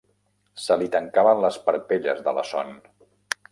[0.67, 2.75] Se li tancaven les parpelles de la son.